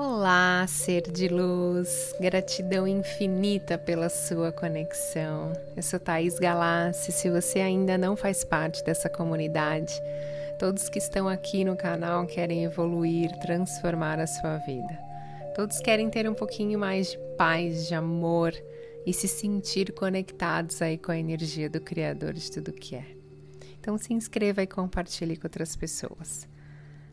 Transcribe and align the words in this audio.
Olá, 0.00 0.64
ser 0.68 1.10
de 1.10 1.26
luz, 1.26 2.14
gratidão 2.20 2.86
infinita 2.86 3.76
pela 3.76 4.08
sua 4.08 4.52
conexão. 4.52 5.52
Eu 5.76 5.82
sou 5.82 5.98
Thaís 5.98 6.38
Galassi. 6.38 7.10
Se 7.10 7.28
você 7.28 7.58
ainda 7.58 7.98
não 7.98 8.14
faz 8.14 8.44
parte 8.44 8.84
dessa 8.84 9.10
comunidade, 9.10 9.92
todos 10.56 10.88
que 10.88 11.00
estão 11.00 11.28
aqui 11.28 11.64
no 11.64 11.76
canal 11.76 12.24
querem 12.28 12.62
evoluir, 12.62 13.36
transformar 13.40 14.20
a 14.20 14.28
sua 14.28 14.58
vida. 14.58 14.96
Todos 15.56 15.80
querem 15.80 16.08
ter 16.08 16.30
um 16.30 16.34
pouquinho 16.34 16.78
mais 16.78 17.10
de 17.10 17.18
paz, 17.36 17.88
de 17.88 17.94
amor 17.96 18.54
e 19.04 19.12
se 19.12 19.26
sentir 19.26 19.90
conectados 19.90 20.80
aí 20.80 20.96
com 20.96 21.10
a 21.10 21.18
energia 21.18 21.68
do 21.68 21.80
Criador 21.80 22.34
de 22.34 22.52
tudo 22.52 22.72
que 22.72 22.94
é. 22.94 23.04
Então 23.80 23.98
se 23.98 24.14
inscreva 24.14 24.62
e 24.62 24.66
compartilhe 24.68 25.36
com 25.36 25.48
outras 25.48 25.74
pessoas. 25.74 26.46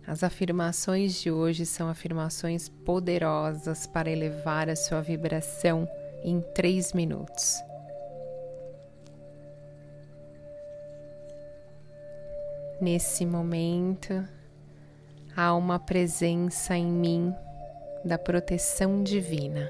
As 0.08 0.24
afirmações 0.24 1.20
de 1.20 1.32
hoje 1.32 1.66
são 1.66 1.90
afirmações 1.90 2.70
poderosas 2.70 3.88
para 3.88 4.10
elevar 4.10 4.70
a 4.70 4.76
sua 4.76 5.02
vibração 5.02 5.90
em 6.24 6.42
três 6.54 6.94
minutos. 6.94 7.60
Nesse 12.80 13.26
momento, 13.26 14.28
há 15.36 15.56
uma 15.56 15.80
presença 15.80 16.76
em 16.76 16.86
mim 16.86 17.34
da 18.04 18.20
proteção 18.20 19.02
divina. 19.02 19.68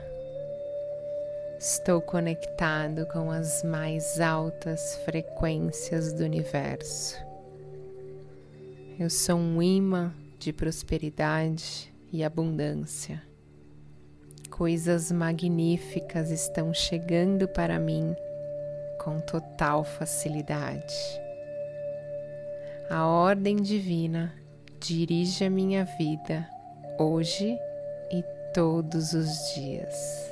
Estou 1.58 2.02
conectado 2.02 3.06
com 3.08 3.32
as 3.32 3.64
mais 3.64 4.20
altas 4.20 4.98
frequências 5.06 6.12
do 6.12 6.26
universo. 6.26 7.24
Eu 9.00 9.10
sou 9.10 9.38
um 9.38 9.62
imã 9.62 10.14
de 10.46 10.54
prosperidade 10.54 11.92
e 12.14 12.24
abundância. 12.24 13.20
Coisas 14.48 15.12
magníficas 15.12 16.30
estão 16.30 16.72
chegando 16.72 17.48
para 17.48 17.80
mim 17.80 18.16
com 19.04 19.20
total 19.22 19.84
facilidade. 19.84 20.94
A 22.92 23.08
ordem 23.08 23.56
divina 23.56 24.36
dirige 24.80 25.46
a 25.46 25.50
minha 25.50 25.84
vida 25.84 26.48
hoje 27.00 27.58
e 28.12 28.24
todos 28.54 29.14
os 29.14 29.56
dias. 29.56 30.32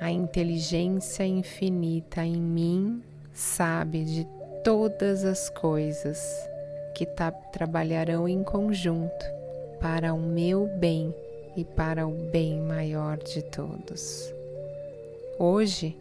A 0.00 0.10
inteligência 0.10 1.26
infinita 1.26 2.24
em 2.24 2.40
mim 2.40 3.02
sabe 3.34 4.02
de 4.02 4.26
todas 4.64 5.26
as 5.26 5.50
coisas 5.50 6.53
que 6.94 7.06
trabalharão 7.52 8.28
em 8.28 8.42
conjunto 8.42 9.26
para 9.80 10.14
o 10.14 10.18
meu 10.18 10.66
bem 10.78 11.14
e 11.56 11.64
para 11.64 12.06
o 12.06 12.12
bem 12.30 12.60
maior 12.60 13.18
de 13.18 13.42
todos. 13.42 14.32
Hoje 15.38 15.96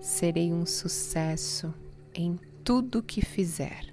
serei 0.00 0.52
um 0.52 0.64
sucesso 0.64 1.74
em 2.14 2.38
tudo 2.64 3.02
que 3.02 3.24
fizer. 3.24 3.92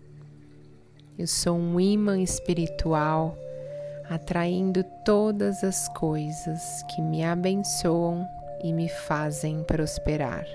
Eu 1.17 1.27
sou 1.27 1.57
um 1.57 1.79
imã 1.79 2.21
espiritual 2.21 3.37
atraindo 4.09 4.83
todas 5.03 5.63
as 5.63 5.89
coisas 5.89 6.83
que 6.93 7.01
me 7.01 7.23
abençoam 7.23 8.25
e 8.63 8.71
me 8.71 8.87
fazem 8.87 9.63
prosperar. 9.63 10.45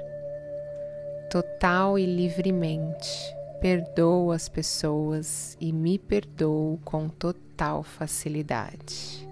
Total 1.28 1.98
e 1.98 2.06
livremente 2.06 3.39
perdoo 3.60 4.32
as 4.32 4.48
pessoas 4.48 5.56
e 5.60 5.70
me 5.70 5.98
perdoo 5.98 6.78
com 6.82 7.08
total 7.08 7.82
facilidade. 7.82 9.28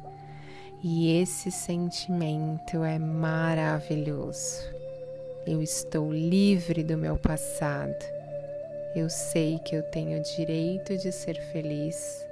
E 0.85 1.19
esse 1.21 1.51
sentimento 1.51 2.85
é 2.85 2.99
maravilhoso. 2.99 4.63
Eu 5.47 5.63
estou 5.63 6.13
livre 6.13 6.85
do 6.85 6.97
meu 6.97 7.17
passado. 7.17 7.97
Eu 8.95 9.09
sei 9.09 9.59
que 9.61 9.75
eu 9.75 9.83
tenho 9.85 10.23
direito 10.37 10.97
de 10.99 11.11
ser 11.11 11.41
feliz 11.51 12.25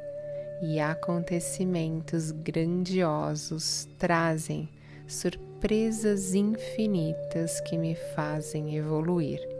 e 0.62 0.78
acontecimentos 0.78 2.30
grandiosos 2.30 3.88
trazem 3.98 4.68
surpresas 5.08 6.34
infinitas 6.34 7.60
que 7.60 7.78
me 7.78 7.94
fazem 8.14 8.76
evoluir 8.76 9.55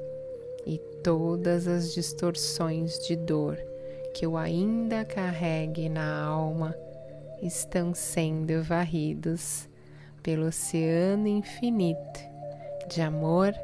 todas 1.06 1.68
as 1.68 1.94
distorções 1.94 2.98
de 3.06 3.14
dor 3.14 3.56
que 4.12 4.26
eu 4.26 4.36
ainda 4.36 5.04
carregue 5.04 5.88
na 5.88 6.24
alma 6.24 6.76
estão 7.40 7.94
sendo 7.94 8.60
varridos 8.60 9.68
pelo 10.20 10.48
oceano 10.48 11.28
infinito 11.28 12.20
de 12.88 13.00
amor 13.02 13.54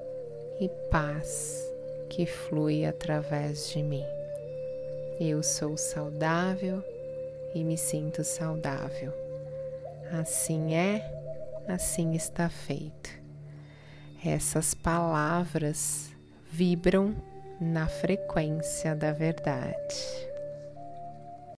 e 0.61 0.69
paz 0.89 1.61
que 2.09 2.27
flui 2.27 2.85
através 2.85 3.71
de 3.71 3.83
mim. 3.83 4.05
Eu 5.19 5.43
sou 5.43 5.77
saudável 5.77 6.81
e 7.57 7.65
me 7.65 7.77
sinto 7.77 8.23
saudável. 8.23 9.13
Assim 10.13 10.77
é, 10.77 11.05
assim 11.67 12.13
está 12.13 12.49
feito. 12.49 13.11
Essas 14.25 14.75
palavras 14.75 16.13
vibram 16.49 17.31
na 17.61 17.87
frequência 17.87 18.95
da 18.95 19.13
verdade. 19.13 20.31